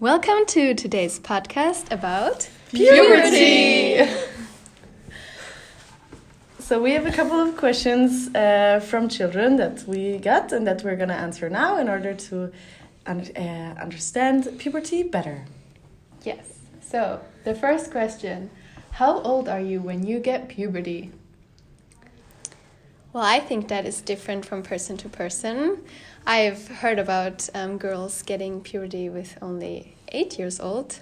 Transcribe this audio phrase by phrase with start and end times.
[0.00, 4.10] Welcome to today's podcast about Puberty!
[6.58, 10.82] so, we have a couple of questions uh, from children that we got and that
[10.82, 12.50] we're going to answer now in order to
[13.04, 15.44] un uh, understand puberty better.
[16.22, 16.46] Yes.
[16.80, 18.48] So, the first question
[18.92, 21.12] How old are you when you get puberty?
[23.12, 25.82] Well, I think that is different from person to person.
[26.26, 31.00] I've heard about um, girls getting puberty with only eight years old,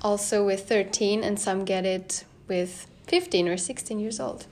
[0.00, 4.46] also with 13, and some get it with 15 or 16 years old.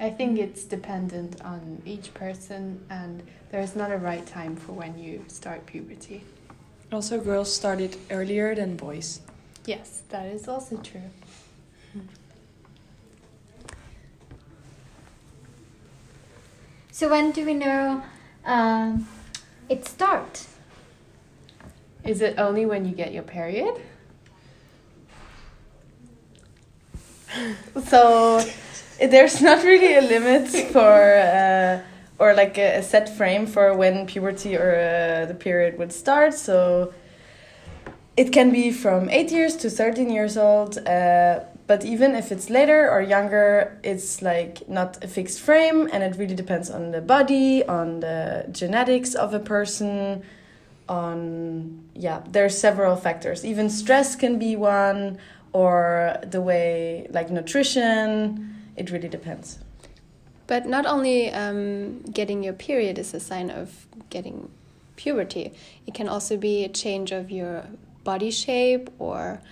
[0.00, 4.98] I think it's dependent on each person, and there's not a right time for when
[4.98, 6.24] you start puberty.
[6.90, 9.20] Also, girls start it earlier than boys.
[9.66, 11.10] Yes, that is also true.
[16.96, 18.02] So when do we know
[18.46, 19.06] um,
[19.68, 20.48] it starts?
[22.04, 23.74] Is it only when you get your period?
[27.84, 28.42] so,
[28.98, 31.82] there's not really a limit for, uh,
[32.18, 36.32] or like a, a, set frame for when puberty or uh, the period would start.
[36.32, 36.94] So,
[38.16, 40.78] it can be from 8 years to 13 years old.
[40.86, 46.02] Uh, but even if it's later or younger, it's like not a fixed frame and
[46.02, 50.22] it really depends on the body, on the genetics of a person,
[50.88, 53.44] on yeah, there's several factors.
[53.44, 55.18] Even stress can be one
[55.52, 59.58] or the way like nutrition, it really depends.
[60.46, 64.48] But not only um, getting your period is a sign of getting
[64.94, 65.52] puberty,
[65.86, 67.64] it can also be a change of your
[68.06, 69.42] body shape or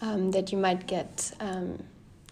[0.00, 1.78] um, that you might get um,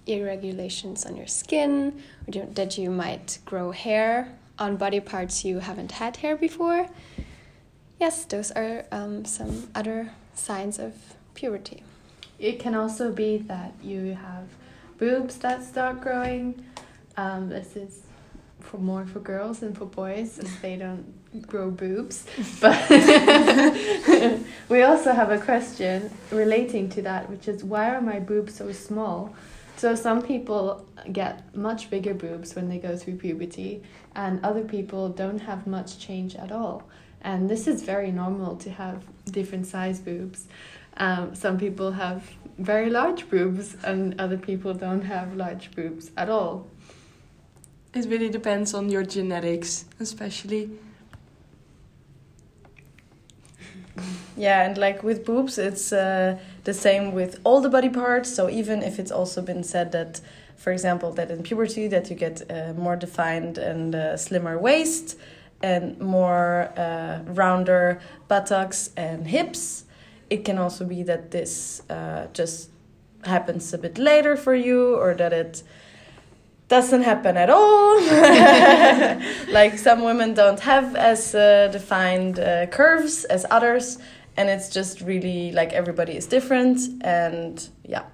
[0.06, 4.12] irregulations on your skin, or that you might grow hair
[4.58, 6.88] on body parts you haven't had hair before.
[8.00, 10.94] Yes, those are um, some other signs of
[11.34, 11.82] puberty.
[12.38, 14.46] It can also be that you have
[14.98, 16.64] boobs that start growing.
[17.16, 18.02] Um, this is
[18.60, 21.12] for more for girls than for boys, as they don't
[21.46, 22.26] grow boobs.
[22.60, 22.90] But
[24.68, 28.72] we also have a question relating to that, which is why are my boobs so
[28.72, 29.34] small?
[29.76, 33.82] So some people get much bigger boobs when they go through puberty,
[34.16, 36.82] and other people don't have much change at all.
[37.22, 40.46] And this is very normal to have different size boobs.
[40.96, 42.28] Um, some people have
[42.58, 46.66] very large boobs, and other people don't have large boobs at all.
[47.94, 50.70] It really depends on your genetics, especially.
[54.38, 58.32] Yeah, and like with boobs, it's uh, the same with all the body parts.
[58.32, 60.20] So even if it's also been said that,
[60.56, 65.18] for example, that in puberty that you get a more defined and uh, slimmer waist
[65.60, 69.84] and more uh, rounder buttocks and hips,
[70.30, 72.70] it can also be that this uh, just
[73.24, 75.64] happens a bit later for you, or that it
[76.68, 78.00] doesn't happen at all.
[79.52, 83.98] like some women don't have as uh, defined uh, curves as others,
[84.38, 88.04] and it's just really like everybody is different, and yeah,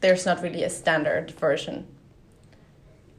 [0.00, 1.84] there's not really a standard version.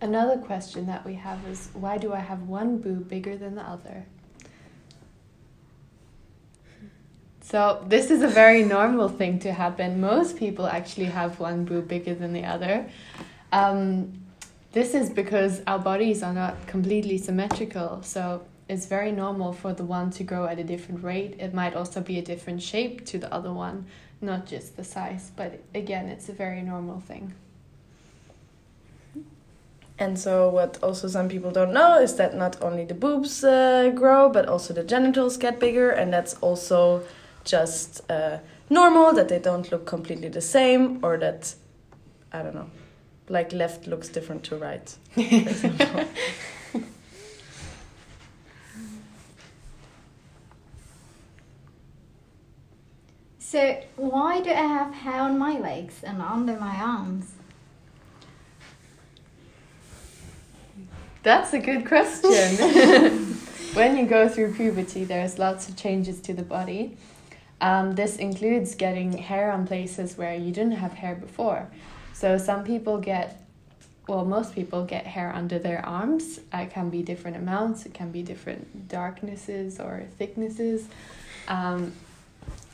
[0.01, 3.61] Another question that we have is why do I have one boob bigger than the
[3.61, 4.05] other?
[7.41, 9.99] So, this is a very normal thing to happen.
[9.99, 12.89] Most people actually have one boob bigger than the other.
[13.51, 14.13] Um,
[14.71, 19.83] this is because our bodies are not completely symmetrical, so it's very normal for the
[19.83, 21.35] one to grow at a different rate.
[21.39, 23.87] It might also be a different shape to the other one,
[24.21, 27.33] not just the size, but again, it's a very normal thing.
[29.97, 33.91] And so, what also some people don't know is that not only the boobs uh,
[33.93, 37.03] grow, but also the genitals get bigger, and that's also
[37.43, 38.37] just uh,
[38.69, 41.53] normal that they don't look completely the same, or that
[42.31, 42.69] I don't know
[43.29, 44.95] like left looks different to right,
[53.49, 57.31] So why do I have hair on my legs and under my arms?
[61.23, 62.29] That's a good question.
[63.73, 66.95] when you go through puberty, there's lots of changes to the body.
[67.59, 71.71] Um, this includes getting hair on places where you didn't have hair before.
[72.13, 73.41] So some people get,
[74.07, 76.39] well, most people get hair under their arms.
[76.53, 77.87] It can be different amounts.
[77.87, 80.87] It can be different darknesses or thicknesses.
[81.47, 81.93] Um,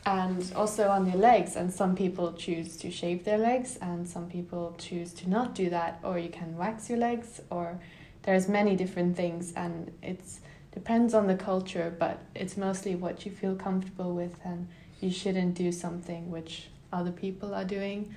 [0.05, 4.29] and also on their legs and some people choose to shave their legs and some
[4.29, 7.79] people choose to not do that or you can wax your legs or
[8.23, 10.41] there's many different things and it's
[10.75, 14.67] depends on the culture, but it's mostly what you feel comfortable with, and
[14.99, 18.13] you shouldn't do something which other people are doing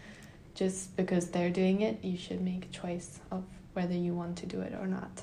[0.54, 2.04] just because they're doing it.
[2.04, 5.22] You should make a choice of whether you want to do it or not.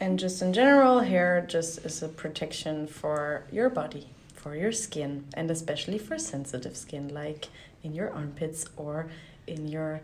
[0.00, 4.08] And just in general, hair just is a protection for your body,
[4.38, 7.48] for your skin, and especially for sensitive skin, like
[7.82, 9.08] in your armpits or
[9.46, 10.00] in your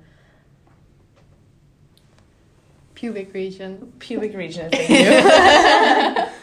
[2.95, 3.93] Pubic region.
[3.99, 4.71] pubic region.
[4.71, 6.25] Thank you.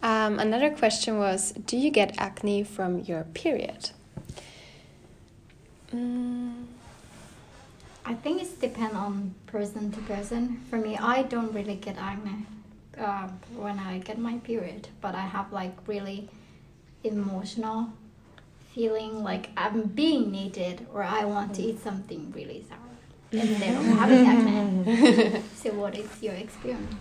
[0.00, 3.90] Um, another question was Do you get acne from your period?
[5.92, 6.66] Mm,
[8.06, 10.62] I think it's depend on person to person.
[10.70, 12.46] For me, I don't really get acne
[12.98, 16.28] uh, when I get my period, but I have like really
[17.04, 17.92] emotional
[18.74, 22.78] feeling like I'm being needed or I want to eat something really sour
[23.32, 25.42] instead of having acne.
[25.56, 26.94] so, what is your experience?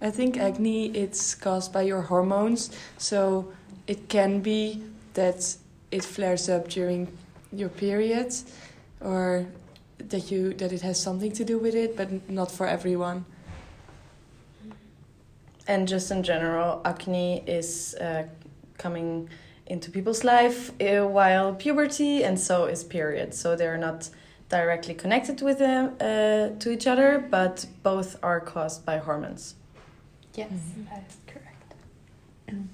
[0.00, 3.52] I think acne it's caused by your hormones, so
[3.86, 4.82] it can be
[5.14, 5.56] that
[5.90, 7.08] it flares up during
[7.52, 8.32] your period,
[9.00, 9.46] or
[9.98, 13.24] that you that it has something to do with it, but not for everyone.
[15.68, 18.24] And just in general, acne is uh,
[18.78, 19.28] coming
[19.66, 23.34] into people's life uh, while puberty, and so is period.
[23.34, 24.08] So they're not
[24.48, 29.54] directly connected with them uh, to each other, but both are caused by hormones.
[30.34, 30.48] Yes,
[30.90, 32.64] that is correct.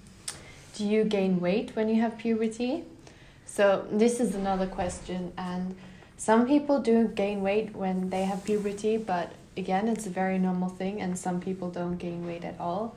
[0.76, 2.84] Do you gain weight when you have puberty?
[3.44, 5.76] So, this is another question, and
[6.16, 10.68] some people do gain weight when they have puberty, but again, it's a very normal
[10.68, 12.96] thing, and some people don't gain weight at all.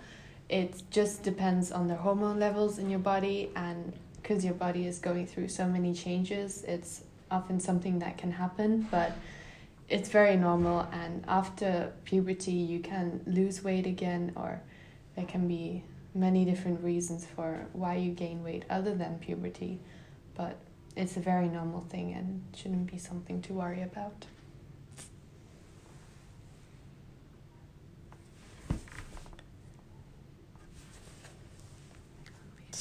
[0.50, 5.00] It just depends on the hormone levels in your body, and because your body is
[5.00, 9.13] going through so many changes, it's often something that can happen, but
[9.89, 14.62] it's very normal and after puberty you can lose weight again or
[15.15, 15.83] there can be
[16.13, 19.80] many different reasons for why you gain weight other than puberty
[20.36, 20.57] but
[20.95, 24.25] it's a very normal thing and shouldn't be something to worry about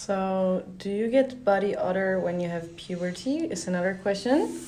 [0.06, 3.38] So, do you get body odor when you have puberty?
[3.50, 4.60] Is another question.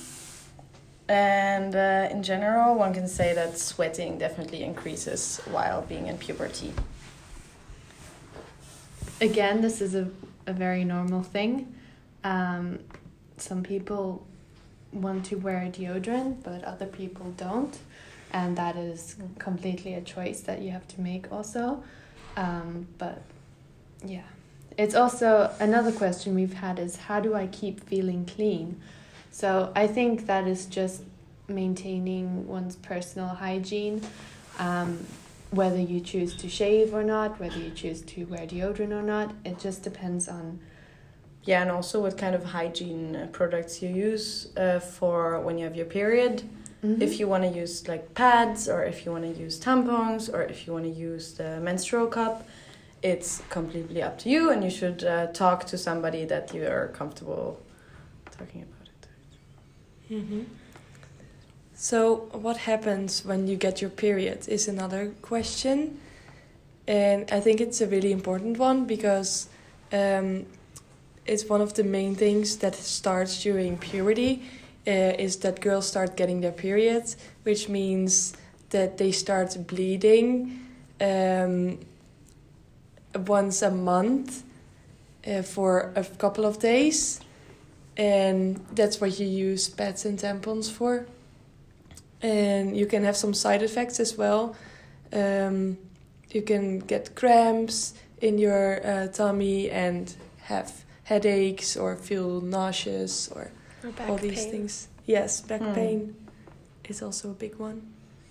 [1.08, 6.72] And uh, in general, one can say that sweating definitely increases while being in puberty.
[9.20, 10.08] again this is a,
[10.46, 11.74] a very normal thing
[12.24, 12.78] um,
[13.36, 14.26] some people
[14.92, 17.78] want to wear deodorant but other people don't
[18.32, 21.82] and that is completely a choice that you have to make also
[22.36, 23.22] um, but
[24.04, 24.22] yeah
[24.78, 28.80] it's also another question we've had is how do i keep feeling clean
[29.30, 31.02] so i think that is just
[31.48, 34.00] maintaining one's personal hygiene
[34.58, 34.98] um,
[35.50, 39.34] whether you choose to shave or not whether you choose to wear deodorant or not
[39.44, 40.58] it just depends on
[41.44, 45.64] Yeah, and also what kind of hygiene uh, products you use uh, for when you
[45.64, 46.42] have your period.
[47.00, 50.42] If you want to use like pads, or if you want to use tampons, or
[50.42, 52.46] if you want to use the menstrual cup,
[53.02, 56.88] it's completely up to you, and you should uh, talk to somebody that you are
[56.88, 57.60] comfortable
[58.30, 60.14] talking about it.
[60.14, 60.42] Mm-hmm.
[61.74, 66.00] So, what happens when you get your period is another question.
[66.88, 69.48] And I think it's a really important one because
[69.92, 70.46] um,
[71.26, 74.42] it's one of the main things that starts during puberty
[74.86, 78.34] uh, is that girls start getting their periods, which means
[78.70, 80.66] that they start bleeding
[81.00, 81.78] um,
[83.14, 84.42] once a month
[85.26, 87.20] uh, for a couple of days.
[87.96, 91.06] And that's what you use pads and tampons for
[92.22, 94.56] and you can have some side effects as well.
[95.12, 95.78] Um,
[96.30, 100.12] you can get cramps in your uh, tummy and
[100.42, 103.50] have headaches or feel nauseous or
[103.84, 104.50] or all these pain.
[104.50, 104.88] things.
[105.06, 105.74] Yes, back Hmm.
[105.74, 106.14] pain
[106.88, 107.82] is also a big one.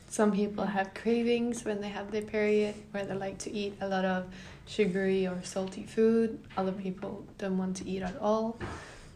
[0.09, 3.87] some people have cravings when they have their period where they like to eat a
[3.87, 4.23] lot of
[4.67, 8.59] sugary or salty food other people don't want to eat at all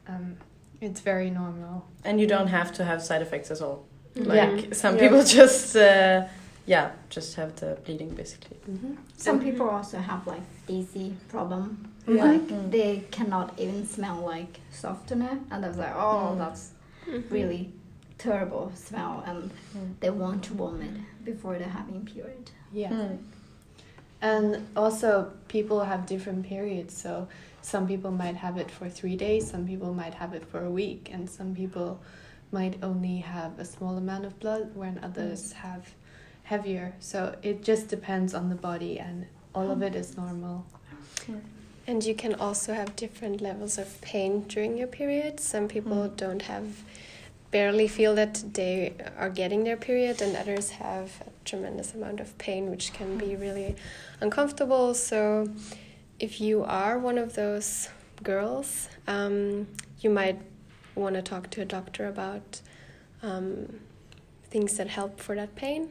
[0.08, 0.36] um,
[0.81, 3.86] it's very normal And you don't have to have side effects at all.
[4.15, 4.25] Mhm.
[4.25, 5.01] Like some Yeah.
[5.03, 6.25] people just, uh,
[6.65, 8.58] yeah, just have the bleeding basically.
[8.70, 8.93] mm-hmm.
[9.15, 11.65] Some people also have like dizzy problem.
[12.08, 12.24] Yeah.
[12.25, 12.72] Like Mm.
[12.72, 16.38] they cannot even smell like softener, and they're like, oh, Mm.
[16.43, 16.63] that's
[17.08, 17.31] Mhm.
[17.31, 17.63] really
[18.17, 19.93] terrible smell, and Mm.
[20.01, 22.46] they want to vomit before they're having period.
[22.74, 23.17] yeah Mm.
[24.21, 26.95] And also, people have different periods.
[26.95, 27.27] So,
[27.63, 30.69] some people might have it for three days, some people might have it for a
[30.69, 31.99] week, and some people
[32.51, 35.93] might only have a small amount of blood, when others have
[36.43, 36.93] heavier.
[36.99, 39.25] So it just depends on the body, and
[39.55, 40.65] all of it is normal.
[41.87, 45.39] And you can also have different levels of pain during your period.
[45.39, 46.17] Some people Mm.
[46.17, 46.83] don't have,
[47.51, 52.38] barely feel that they are getting their period, and others have a tremendous amount of
[52.38, 53.75] pain, which can be really
[54.22, 54.93] uncomfortable.
[54.93, 55.50] So,
[56.20, 57.89] if you are one of those
[58.24, 59.67] girls, um,
[60.00, 60.39] you might
[60.96, 62.62] want to talk to a doctor about
[63.22, 63.79] um,
[64.50, 65.89] things that help for that pain.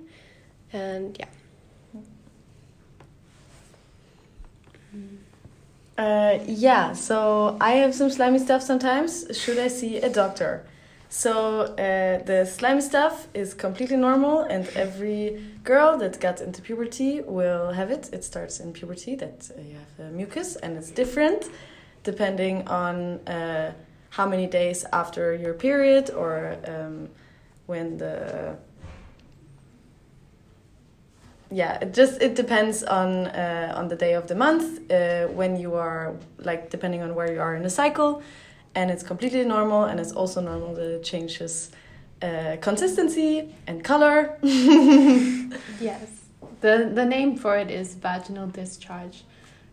[0.73, 1.27] And yeah.
[5.99, 9.27] Uh, yeah, so I have some slimy stuff sometimes.
[9.37, 10.65] Should I see a doctor?
[11.13, 17.21] So uh, the slimy stuff is completely normal, and every girl that got into puberty
[17.21, 18.09] will have it.
[18.13, 21.51] It starts in puberty that uh, you have mucus, and it's different
[22.05, 23.73] depending on uh,
[24.11, 27.09] how many days after your period or um,
[27.67, 28.57] when the
[31.51, 35.57] yeah it just it depends on uh, on the day of the month uh, when
[35.57, 38.23] you are like depending on where you are in the cycle
[38.75, 41.71] and it's completely normal and it's also normal that it changes
[42.23, 44.39] uh, consistency and color
[45.81, 46.21] Yes.
[46.61, 49.25] The the name for it is vaginal discharge.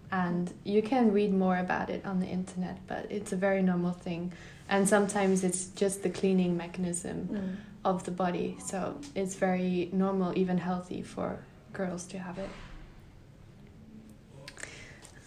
[0.10, 3.92] And you can read more about it on the internet, but it's a very normal
[3.92, 4.32] thing.
[4.70, 8.58] And sometimes it's just the cleaning mechanism of the body.
[8.66, 11.40] So it's very normal, even healthy for
[11.74, 12.50] girls to have it.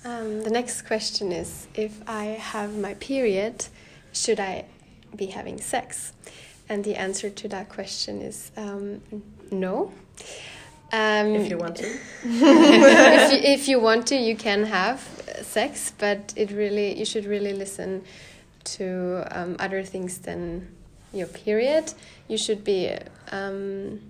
[0.04, 3.66] Um, the next question is if I have my period,
[4.12, 4.64] should I
[5.14, 6.12] be having sex?
[6.68, 9.02] And the answer to that question is um,
[9.50, 9.92] no.
[10.92, 11.86] Um, if you want to
[12.24, 15.00] if, you, if you want to, you can have
[15.42, 18.02] sex, but it really you should really listen
[18.64, 20.66] to um, other things than
[21.12, 21.92] your period.
[22.28, 22.96] You should be.
[23.30, 24.00] Um,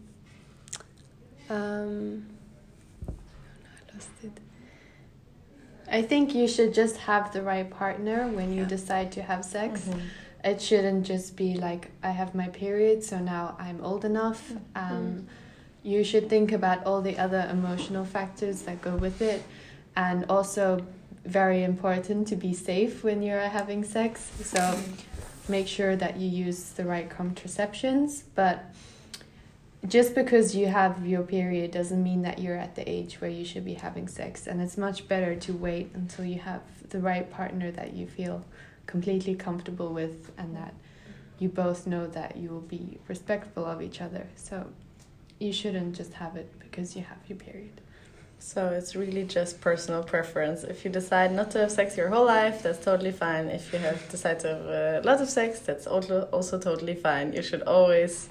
[1.49, 2.27] um,
[3.09, 4.33] I lost it.
[5.91, 9.83] I think you should just have the right partner when you decide to have sex.
[9.89, 10.01] Mhm.
[10.45, 14.53] It shouldn't just be like, I have my period, so now I'm old enough.
[14.75, 15.27] Um,
[15.83, 19.43] you should think about all the other emotional factors that go with it.
[19.97, 20.81] And also,
[21.25, 24.31] very important to be safe when you're having sex.
[24.43, 24.79] So,
[25.49, 28.25] make sure that you use the right contraceptions.
[28.35, 28.65] But
[29.87, 33.45] just because you have your period doesn't mean that you're at the age where you
[33.45, 34.47] should be having sex.
[34.47, 38.45] And it's much better to wait until you have the right partner that you feel
[38.87, 40.75] completely comfortable with and that
[41.39, 44.27] you both know that you will be respectful of each other.
[44.37, 44.67] So
[45.39, 47.81] you shouldn't just have it because you have your period.
[48.39, 50.65] So it's really just personal preference.
[50.65, 53.49] If you decide not to have sex your whole life, that's totally fine.
[53.49, 56.95] If you have decided to have uh, a lot of sex, that's also also totally
[56.95, 57.33] fine.
[57.35, 58.31] You should always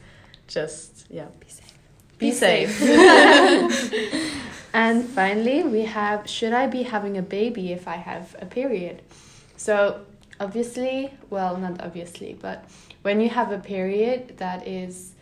[0.50, 1.74] just yeah Be safe.
[2.20, 4.26] be, safe.
[4.74, 9.02] And finally, we have should I be having a baby if I have a period?
[9.58, 10.06] So,
[10.40, 12.66] obviously, well, not obviously, but
[13.02, 15.14] when you have a period, that is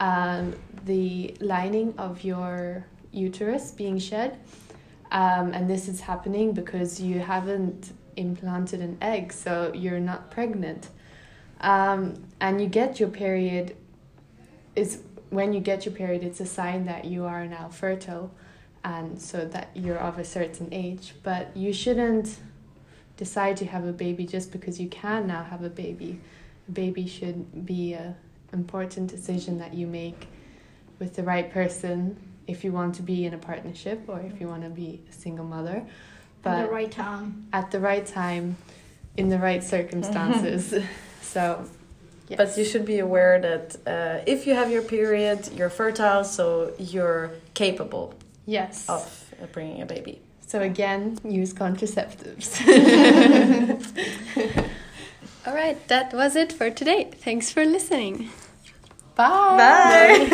[0.00, 0.54] um,
[0.84, 4.38] the lining of your uterus being shed.
[5.12, 10.90] Um, and this is happening because you haven't implanted an egg, so you're not pregnant.
[11.60, 13.76] Um, and you get your period,
[14.78, 18.30] is when you get your period, it's a sign that you are now fertile
[18.84, 21.14] and so that you're of a certain age.
[21.22, 22.38] But you shouldn't
[23.16, 26.20] decide to have a baby just because you can now have a baby.
[26.68, 28.16] A baby should be a
[28.52, 30.26] important decision that you make
[30.98, 32.16] with the right person
[32.46, 35.12] if you want to be in a partnership or if you want to be a
[35.12, 35.76] single mother.
[35.76, 37.46] At But the right time.
[37.52, 38.56] at the right time,
[39.16, 40.72] in the right circumstances.
[41.20, 41.68] so,
[42.28, 42.36] yes.
[42.36, 46.72] But you should be aware that uh, if you have your period, you're fertile, so
[46.78, 48.14] you're capable
[48.46, 48.88] yes.
[48.88, 50.20] of uh, bringing a baby.
[50.46, 52.58] So again, use contraceptives.
[55.46, 57.10] All right, that was it for today.
[57.14, 58.30] Thanks for listening.
[59.14, 59.56] Bye.
[59.56, 60.24] Bye.